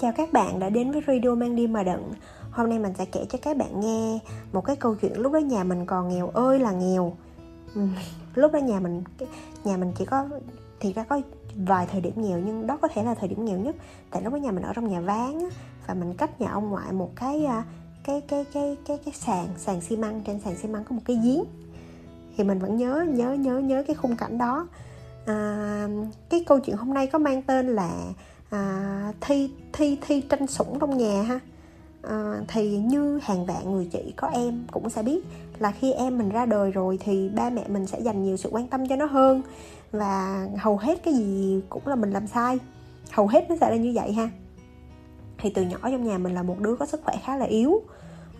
[0.00, 2.12] Chào các bạn đã đến với Radio Mang Đi Mà Đựng
[2.50, 4.18] Hôm nay mình sẽ kể cho các bạn nghe
[4.52, 7.16] một cái câu chuyện lúc đó nhà mình còn nghèo ơi là nghèo.
[8.34, 9.02] Lúc đó nhà mình
[9.64, 10.28] nhà mình chỉ có
[10.80, 11.20] thì ra có
[11.56, 13.76] vài thời điểm nghèo nhưng đó có thể là thời điểm nghèo nhất.
[14.10, 15.38] Tại lúc đó nhà mình ở trong nhà ván
[15.86, 17.64] và mình cách nhà ông ngoại một cái à,
[18.04, 20.20] cái cái cái cái cái sàn sàn xi măng.
[20.26, 21.44] Trên sàn xi măng có một cái giếng.
[22.36, 24.68] Thì mình vẫn nhớ nhớ nhớ nhớ cái khung cảnh đó.
[25.26, 25.88] À,
[26.28, 27.90] cái câu chuyện hôm nay có mang tên là
[28.50, 31.40] à, thi thi thi tranh sủng trong nhà ha.
[32.02, 35.20] À, thì như hàng vạn người chị có em cũng sẽ biết
[35.58, 38.48] là khi em mình ra đời rồi thì ba mẹ mình sẽ dành nhiều sự
[38.52, 39.42] quan tâm cho nó hơn.
[39.92, 42.58] Và hầu hết cái gì cũng là mình làm sai.
[43.10, 44.30] Hầu hết nó sẽ là như vậy ha.
[45.38, 47.82] Thì từ nhỏ trong nhà mình là một đứa có sức khỏe khá là yếu.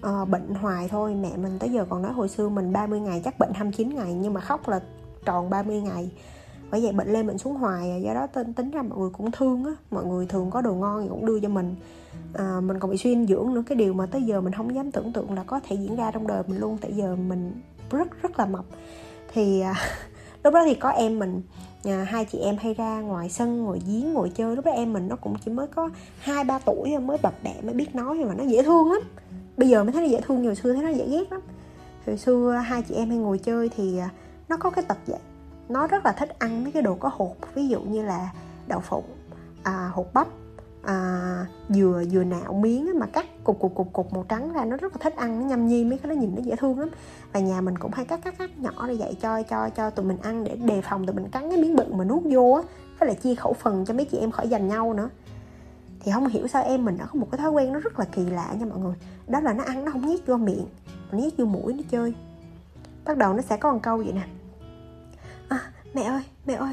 [0.03, 1.15] À, bệnh hoài thôi.
[1.15, 4.15] Mẹ mình tới giờ còn nói hồi xưa mình 30 ngày chắc bệnh 29 ngày
[4.15, 4.81] nhưng mà khóc là
[5.25, 6.11] tròn 30 ngày
[6.71, 9.11] bởi vậy bệnh lên bệnh xuống hoài à, do đó tính tính ra mọi người
[9.11, 11.75] cũng thương á mọi người thường có đồ ngon thì cũng đưa cho mình.
[12.35, 14.75] À, mình còn bị suy dinh dưỡng nữa cái điều mà tới giờ mình không
[14.75, 17.53] dám tưởng tượng là có thể diễn ra trong đời mình luôn tại giờ mình
[17.91, 18.65] rất rất là mập.
[19.33, 19.75] Thì à,
[20.45, 21.43] lúc đó thì có em mình
[21.85, 24.57] à, hai chị em hay ra ngoài sân ngồi giếng ngồi chơi.
[24.57, 27.55] Lúc đó em mình nó cũng chỉ mới có hai ba tuổi mới bập bẹ
[27.63, 29.03] mới biết nói mà nó dễ thương lắm.
[29.57, 31.41] Bây giờ mới thấy nó dễ thương nhiều xưa thấy nó dễ ghét lắm.
[32.07, 34.11] Hồi xưa hai chị em hay ngồi chơi thì à,
[34.49, 35.19] nó có cái tật vậy
[35.69, 38.33] nó rất là thích ăn mấy cái đồ có hột ví dụ như là
[38.67, 39.05] đậu phụng
[39.63, 40.29] à, hột bắp
[40.83, 44.77] à, dừa dừa nạo miếng mà cắt cục cục cục cục màu trắng ra nó
[44.77, 46.89] rất là thích ăn nó nhâm nhi mấy cái nó nhìn nó dễ thương lắm.
[47.33, 50.07] Và nhà mình cũng hay cắt cắt cắt nhỏ để dạy cho cho cho tụi
[50.07, 52.63] mình ăn để đề phòng tụi mình cắn cái miếng bự mà nuốt vô á
[52.99, 55.09] với lại chia khẩu phần cho mấy chị em khỏi giành nhau nữa.
[56.01, 58.05] Thì không hiểu sao em mình nó có một cái thói quen nó rất là
[58.05, 58.95] kỳ lạ nha mọi người.
[59.27, 60.67] Đó là nó ăn nó không nhét vô miệng
[61.13, 62.15] nó nhét vô mũi nó chơi.
[63.05, 64.38] Bắt đầu nó sẽ có một câu vậy nè
[65.99, 66.73] mẹ ơi mẹ ơi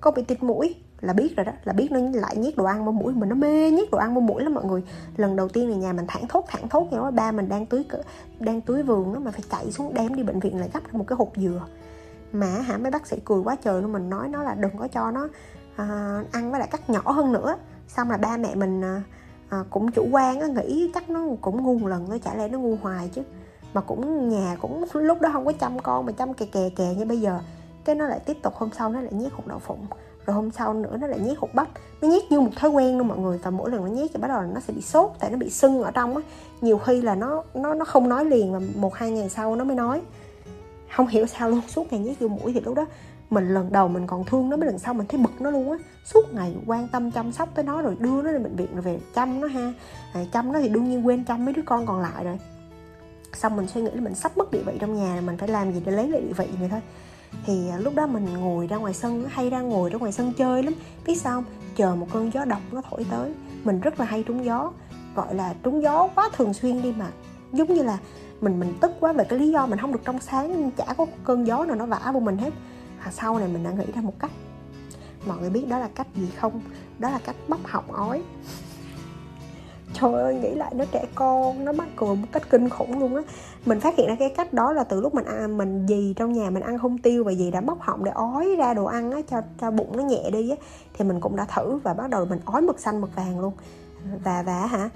[0.00, 0.74] con bị tịt mũi.
[1.00, 3.14] Là biết rồi đó là biết nó lại nhét đồ ăn vào mũi.
[3.14, 4.82] Mình nó mê nhét đồ ăn vào mũi lắm mọi người.
[5.16, 7.66] Lần đầu tiên thì nhà mình thẳng thốt thẳng thốt vậy nói ba mình đang
[7.66, 7.84] tưới
[8.40, 11.04] đang tưới vườn đó mà phải chạy xuống đem đi bệnh viện lại gấp một
[11.06, 11.66] cái hộp dừa.
[12.32, 13.92] Mà hả mấy bác sĩ cười quá trời luôn.
[13.92, 15.28] Mình nói nó là đừng có cho nó
[15.76, 17.56] à, ăn với lại cắt nhỏ hơn nữa.
[17.88, 19.02] Xong là ba mẹ mình à,
[19.48, 22.48] à, cũng chủ quan á nghĩ chắc nó cũng ngu một lần thôi chả lẽ
[22.48, 23.22] nó ngu hoài chứ.
[23.74, 26.94] Mà cũng nhà cũng lúc đó không có chăm con mà chăm kè kè kè
[26.94, 27.40] như bây giờ
[27.86, 29.86] cái nó lại tiếp tục hôm sau nó lại nhét hột đậu phụng
[30.26, 31.68] rồi hôm sau nữa nó lại nhét hột bắp.
[32.02, 34.20] Nó nhét như một thói quen luôn mọi người và mỗi lần nó nhét thì
[34.20, 36.22] bắt đầu nó sẽ bị sốt tại nó bị sưng ở trong á.
[36.60, 39.64] Nhiều khi là nó nó nó không nói liền và một hai ngày sau nó
[39.64, 40.02] mới nói.
[40.96, 42.86] Không hiểu sao luôn suốt ngày nhét vô mũi thì lúc đó
[43.30, 45.70] mình lần đầu mình còn thương nó mấy lần sau mình thấy bực nó luôn
[45.70, 45.78] á.
[46.04, 48.82] Suốt ngày quan tâm chăm sóc tới nó rồi đưa nó lên bệnh viện rồi
[48.82, 49.72] về chăm nó ha.
[50.12, 52.38] À, chăm nó thì đương nhiên quên chăm mấy đứa con còn lại rồi.
[53.34, 55.72] Xong mình suy nghĩ là mình sắp mất địa vị trong nhà mình phải làm
[55.72, 56.80] gì để lấy lại địa vị này thôi
[57.46, 60.32] thì à, lúc đó mình ngồi ra ngoài sân hay ra ngồi ra ngoài sân
[60.32, 60.74] chơi lắm.
[61.06, 61.44] Biết sao không?
[61.76, 63.32] Chờ một cơn gió độc nó thổi tới.
[63.64, 64.72] Mình rất là hay trúng gió.
[65.14, 67.06] Gọi là trúng gió quá thường xuyên đi mà.
[67.52, 67.98] Giống như là
[68.40, 71.06] mình mình tức quá về cái lý do mình không được trong sáng, chả có
[71.24, 72.50] cơn gió nào nó vả vô mình hết.
[73.04, 74.30] Và sau này mình đã nghĩ ra một cách.
[75.26, 76.60] Mọi người biết đó là cách gì không?
[76.98, 78.22] Đó là cách bóc họng ói
[80.00, 83.16] trời ơi, nghĩ lại nó trẻ con, nó mắc cười một cách kinh khủng luôn
[83.16, 83.22] á.
[83.66, 86.32] Mình phát hiện ra cái cách đó là từ lúc mình ăn, mình gì trong
[86.32, 89.12] nhà mình ăn không tiêu và gì đã móc họng để ói ra đồ ăn
[89.12, 90.56] á, cho cho bụng nó nhẹ đi á,
[90.94, 93.52] thì mình cũng đã thử và bắt đầu mình ói mực xanh mực vàng luôn.
[94.24, 94.90] Và và hả,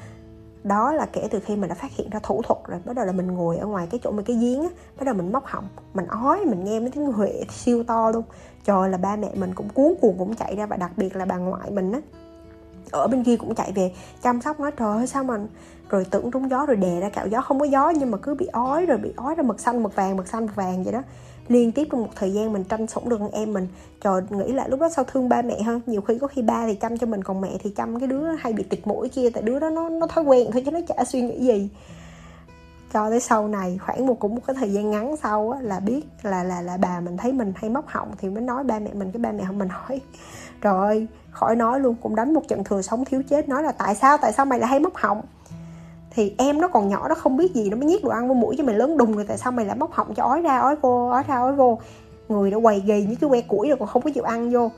[0.64, 3.06] đó là kể từ khi mình đã phát hiện ra thủ thuật rồi, bắt đầu
[3.06, 4.68] là mình ngồi ở ngoài cái chỗ mình cái giếng á,
[4.98, 8.22] bắt đầu mình móc họng, mình ói, mình nghe mấy tiếng huệ siêu to luôn.
[8.64, 11.24] Trời là ba mẹ mình cũng cuốn cuồng cũng chạy ra và đặc biệt là
[11.24, 12.00] bà ngoại mình á
[12.90, 13.92] ở bên kia cũng chạy về,
[14.22, 15.38] chăm sóc nói, trời ơi, sao mà
[15.90, 18.34] rồi tưởng trúng gió rồi đè ra cạo gió, không có gió nhưng mà cứ
[18.34, 20.92] bị ói rồi bị ói ra mực xanh, mực vàng, mực xanh, mực vàng vậy
[20.92, 21.02] đó.
[21.48, 23.68] Liên tiếp trong một thời gian mình tranh sủng được con em mình.
[24.00, 26.66] Trời, nghĩ lại lúc đó sao thương ba mẹ hơn nhiều khi có khi ba
[26.66, 29.30] thì chăm cho mình, còn mẹ thì chăm cái đứa hay bị tịt mũi kia,
[29.30, 31.68] tại đứa đó nó nó thói quen thôi chứ nó chả suy nghĩ gì
[32.92, 35.80] cho tới sau này khoảng một cũng một cái thời gian ngắn sau á, là
[35.80, 38.78] biết là là là bà mình thấy mình hay móc họng thì mới nói ba
[38.78, 40.00] mẹ mình cái ba mẹ không mình hỏi.
[40.62, 43.72] Trời ơi khỏi nói luôn cũng đánh một trận thừa sống thiếu chết nói là
[43.72, 45.22] tại sao tại sao mày lại hay móc họng?
[46.10, 48.34] Thì em nó còn nhỏ nó không biết gì nó mới nhét đồ ăn vô
[48.34, 50.58] mũi cho mày lớn đùng rồi tại sao mày lại móc họng cho ói ra
[50.58, 51.78] ói vô ói ra ói vô.
[52.28, 54.70] Người đã quầy gầy như cái que củi rồi còn không có chịu ăn vô.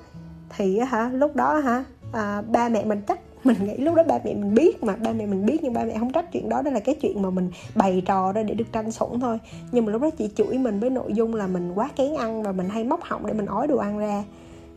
[0.57, 4.19] Thì hả lúc đó hả à, ba mẹ mình chắc mình nghĩ lúc đó ba
[4.25, 6.63] mẹ mình biết mà, ba mẹ mình biết nhưng ba mẹ không trách chuyện đó
[6.63, 9.39] đó là cái chuyện mà mình bày trò ra để được tranh sủng thôi.
[9.73, 12.43] Nhưng mà lúc đó chị chửi mình với nội dung là mình quá kén ăn
[12.43, 14.25] và mình hay móc họng để mình ói đồ ăn ra.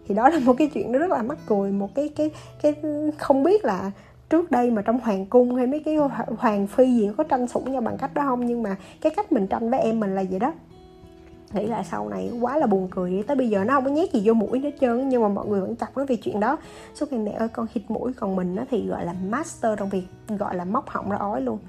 [0.08, 2.32] Thì đó là một cái chuyện nó rất là mắc cười, một cái cái
[2.62, 2.76] cái
[3.18, 3.92] không biết là
[4.30, 5.98] trước đây mà trong hoàng cung hay mấy cái
[6.38, 8.46] hoàng phi gì có tranh sủng nhau bằng cách đó không?
[8.46, 10.54] Nhưng mà cái cách mình tranh với em mình là vậy đó
[11.56, 13.92] nghĩ là sau này quá là buồn cười đi tới bây giờ nó không có
[13.92, 16.40] nhét gì vô mũi hết trơn nhưng mà mọi người vẫn chọc nó về chuyện
[16.40, 16.58] đó.
[16.94, 19.90] Suốt ngày mẹ ơi, con hít mũi, còn mình nó thì gọi là master trong
[19.90, 21.60] việc gọi là móc họng ra ói luôn.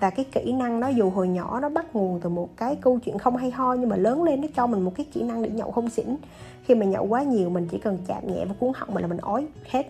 [0.00, 2.98] Và cái kỹ năng đó dù hồi nhỏ nó bắt nguồn từ một cái câu
[2.98, 5.42] chuyện không hay ho, nhưng mà lớn lên nó cho mình một cái kỹ năng
[5.42, 6.16] để nhậu không xỉn.
[6.64, 9.08] Khi mà nhậu quá nhiều, mình chỉ cần chạm nhẹ vào cuốn họng mình là
[9.08, 9.86] mình ói hết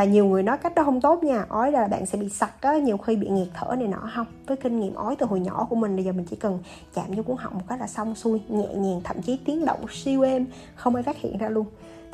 [0.00, 1.44] và nhiều người nói cách đó không tốt nha.
[1.48, 4.26] Ói là bạn sẽ bị sặc á, nhiều khi bị nghẹt thở này nọ không?
[4.46, 6.58] Với kinh nghiệm ói từ hồi nhỏ của mình bây giờ mình chỉ cần
[6.94, 9.78] chạm vô cuốn họng một cái là xong, xuôi, nhẹ nhàng, thậm chí tiếng động
[9.90, 11.66] siêu êm, không ai phát hiện ra luôn.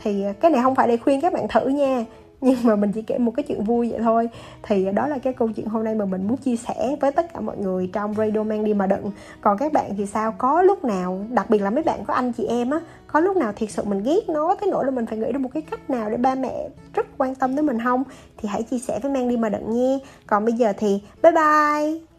[0.02, 2.04] Thì à, cái này không phải để khuyên các bạn thử nha,
[2.40, 4.28] nhưng mà mình chỉ kể một cái chuyện vui vậy thôi.
[4.62, 7.12] Thì à, đó là cái câu chuyện hôm nay mà mình muốn chia sẻ với
[7.12, 9.10] tất cả mọi người trong radio mang đi mà đựng.
[9.40, 10.34] Còn các bạn thì sao?
[10.38, 12.80] Có lúc nào, đặc biệt là mấy bạn có anh chị em á
[13.16, 15.38] có lúc nào thiệt sự mình ghét nó tới nỗi là mình phải nghĩ ra
[15.38, 18.04] một cái cách nào để ba mẹ rất quan tâm tới mình không?
[18.36, 21.32] Thì hãy chia sẻ với mang đi mà đựng nghe còn bây giờ thì bye
[21.32, 22.15] bye.